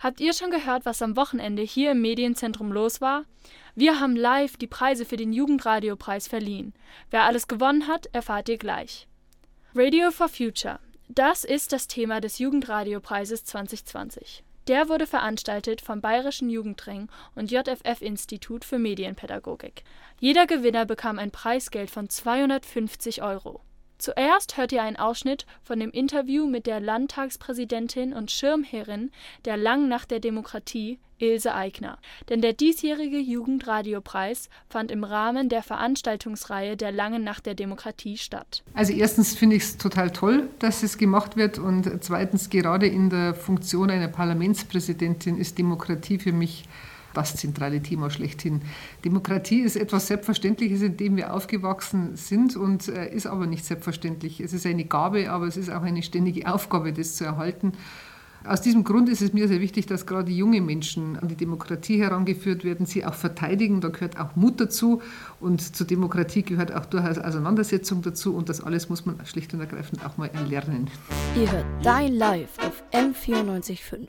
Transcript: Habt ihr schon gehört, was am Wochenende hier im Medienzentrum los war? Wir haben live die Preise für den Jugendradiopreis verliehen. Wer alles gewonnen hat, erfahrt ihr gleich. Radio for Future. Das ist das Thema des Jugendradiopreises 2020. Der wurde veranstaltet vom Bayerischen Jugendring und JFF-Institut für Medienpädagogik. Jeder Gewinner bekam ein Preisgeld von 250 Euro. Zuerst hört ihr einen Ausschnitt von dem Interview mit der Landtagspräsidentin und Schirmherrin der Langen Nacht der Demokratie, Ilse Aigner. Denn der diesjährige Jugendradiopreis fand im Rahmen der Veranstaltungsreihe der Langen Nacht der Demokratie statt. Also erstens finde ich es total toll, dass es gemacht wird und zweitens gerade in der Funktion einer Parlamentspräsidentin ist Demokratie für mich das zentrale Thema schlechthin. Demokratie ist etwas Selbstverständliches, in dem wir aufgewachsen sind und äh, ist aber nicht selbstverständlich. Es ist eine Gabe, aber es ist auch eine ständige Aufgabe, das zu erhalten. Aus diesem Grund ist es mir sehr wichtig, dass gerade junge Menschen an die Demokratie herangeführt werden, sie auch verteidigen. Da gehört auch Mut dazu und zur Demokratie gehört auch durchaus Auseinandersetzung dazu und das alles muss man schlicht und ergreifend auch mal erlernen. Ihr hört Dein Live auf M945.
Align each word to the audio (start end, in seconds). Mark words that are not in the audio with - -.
Habt 0.00 0.20
ihr 0.20 0.32
schon 0.32 0.50
gehört, 0.50 0.86
was 0.86 1.02
am 1.02 1.14
Wochenende 1.14 1.60
hier 1.60 1.90
im 1.90 2.00
Medienzentrum 2.00 2.72
los 2.72 3.02
war? 3.02 3.26
Wir 3.74 4.00
haben 4.00 4.16
live 4.16 4.56
die 4.56 4.66
Preise 4.66 5.04
für 5.04 5.18
den 5.18 5.34
Jugendradiopreis 5.34 6.26
verliehen. 6.26 6.72
Wer 7.10 7.24
alles 7.24 7.48
gewonnen 7.48 7.86
hat, 7.86 8.06
erfahrt 8.06 8.48
ihr 8.48 8.56
gleich. 8.56 9.06
Radio 9.74 10.10
for 10.10 10.30
Future. 10.30 10.80
Das 11.08 11.44
ist 11.44 11.72
das 11.72 11.86
Thema 11.86 12.22
des 12.22 12.38
Jugendradiopreises 12.38 13.44
2020. 13.44 14.42
Der 14.68 14.88
wurde 14.88 15.06
veranstaltet 15.06 15.82
vom 15.82 16.00
Bayerischen 16.00 16.48
Jugendring 16.48 17.08
und 17.34 17.50
JFF-Institut 17.50 18.64
für 18.64 18.78
Medienpädagogik. 18.78 19.84
Jeder 20.18 20.46
Gewinner 20.46 20.86
bekam 20.86 21.18
ein 21.18 21.30
Preisgeld 21.30 21.90
von 21.90 22.08
250 22.08 23.22
Euro. 23.22 23.60
Zuerst 24.00 24.56
hört 24.56 24.72
ihr 24.72 24.82
einen 24.82 24.96
Ausschnitt 24.96 25.44
von 25.62 25.78
dem 25.78 25.90
Interview 25.90 26.46
mit 26.46 26.66
der 26.66 26.80
Landtagspräsidentin 26.80 28.14
und 28.14 28.30
Schirmherrin 28.30 29.10
der 29.44 29.58
Langen 29.58 29.90
Nacht 29.90 30.10
der 30.10 30.20
Demokratie, 30.20 30.98
Ilse 31.18 31.54
Aigner. 31.54 31.98
Denn 32.30 32.40
der 32.40 32.54
diesjährige 32.54 33.18
Jugendradiopreis 33.18 34.48
fand 34.70 34.90
im 34.90 35.04
Rahmen 35.04 35.50
der 35.50 35.62
Veranstaltungsreihe 35.62 36.78
der 36.78 36.92
Langen 36.92 37.24
Nacht 37.24 37.44
der 37.44 37.54
Demokratie 37.54 38.16
statt. 38.16 38.62
Also 38.72 38.94
erstens 38.94 39.36
finde 39.36 39.56
ich 39.56 39.64
es 39.64 39.76
total 39.76 40.10
toll, 40.12 40.48
dass 40.60 40.82
es 40.82 40.96
gemacht 40.96 41.36
wird 41.36 41.58
und 41.58 42.02
zweitens 42.02 42.48
gerade 42.48 42.86
in 42.86 43.10
der 43.10 43.34
Funktion 43.34 43.90
einer 43.90 44.08
Parlamentspräsidentin 44.08 45.36
ist 45.36 45.58
Demokratie 45.58 46.18
für 46.18 46.32
mich 46.32 46.64
das 47.14 47.36
zentrale 47.36 47.82
Thema 47.82 48.10
schlechthin. 48.10 48.62
Demokratie 49.04 49.60
ist 49.60 49.76
etwas 49.76 50.06
Selbstverständliches, 50.06 50.82
in 50.82 50.96
dem 50.96 51.16
wir 51.16 51.34
aufgewachsen 51.34 52.16
sind 52.16 52.56
und 52.56 52.88
äh, 52.88 53.12
ist 53.12 53.26
aber 53.26 53.46
nicht 53.46 53.64
selbstverständlich. 53.64 54.40
Es 54.40 54.52
ist 54.52 54.66
eine 54.66 54.84
Gabe, 54.84 55.30
aber 55.30 55.46
es 55.46 55.56
ist 55.56 55.70
auch 55.70 55.82
eine 55.82 56.02
ständige 56.02 56.52
Aufgabe, 56.52 56.92
das 56.92 57.16
zu 57.16 57.24
erhalten. 57.24 57.72
Aus 58.44 58.62
diesem 58.62 58.84
Grund 58.84 59.10
ist 59.10 59.20
es 59.20 59.34
mir 59.34 59.48
sehr 59.48 59.60
wichtig, 59.60 59.86
dass 59.86 60.06
gerade 60.06 60.30
junge 60.30 60.62
Menschen 60.62 61.18
an 61.18 61.28
die 61.28 61.36
Demokratie 61.36 62.00
herangeführt 62.00 62.64
werden, 62.64 62.86
sie 62.86 63.04
auch 63.04 63.12
verteidigen. 63.12 63.82
Da 63.82 63.88
gehört 63.88 64.18
auch 64.18 64.34
Mut 64.34 64.60
dazu 64.60 65.02
und 65.40 65.76
zur 65.76 65.86
Demokratie 65.86 66.42
gehört 66.42 66.74
auch 66.74 66.86
durchaus 66.86 67.18
Auseinandersetzung 67.18 68.00
dazu 68.00 68.34
und 68.34 68.48
das 68.48 68.62
alles 68.62 68.88
muss 68.88 69.04
man 69.04 69.24
schlicht 69.26 69.52
und 69.52 69.60
ergreifend 69.60 70.04
auch 70.06 70.16
mal 70.16 70.30
erlernen. 70.32 70.88
Ihr 71.36 71.52
hört 71.52 71.66
Dein 71.82 72.14
Live 72.14 72.58
auf 72.60 72.82
M945. 72.92 74.06